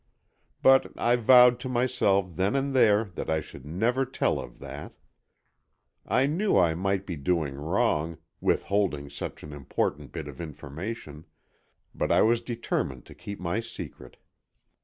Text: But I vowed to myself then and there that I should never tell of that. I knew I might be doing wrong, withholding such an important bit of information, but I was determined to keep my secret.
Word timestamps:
But 0.63 0.93
I 0.99 1.15
vowed 1.15 1.59
to 1.59 1.69
myself 1.69 2.35
then 2.35 2.55
and 2.55 2.73
there 2.73 3.03
that 3.13 3.29
I 3.29 3.39
should 3.39 3.67
never 3.67 4.03
tell 4.03 4.39
of 4.39 4.57
that. 4.57 4.93
I 6.07 6.25
knew 6.25 6.57
I 6.57 6.73
might 6.73 7.05
be 7.05 7.15
doing 7.15 7.53
wrong, 7.53 8.17
withholding 8.39 9.11
such 9.11 9.43
an 9.43 9.53
important 9.53 10.11
bit 10.11 10.27
of 10.27 10.41
information, 10.41 11.25
but 11.93 12.11
I 12.11 12.23
was 12.23 12.41
determined 12.41 13.05
to 13.05 13.13
keep 13.13 13.39
my 13.39 13.59
secret. 13.59 14.17